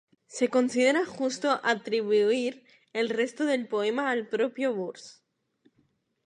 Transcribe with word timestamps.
Se 0.25 0.47
considera 0.47 1.05
justo 1.05 1.59
atribuir 1.63 2.65
el 2.91 3.09
resto 3.09 3.45
del 3.45 3.67
poema 3.67 4.09
al 4.09 4.27
propio 4.27 4.73
Burns. 4.73 5.21